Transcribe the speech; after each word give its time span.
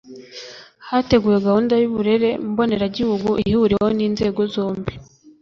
Hateguwe 0.89 1.37
gahunda 1.45 1.73
y 1.81 1.85
uburere 1.89 2.29
mboneragihugu 2.49 3.29
ihuriweho 3.49 3.89
n 3.97 3.99
inzego 4.07 4.41
zombi 4.53 4.93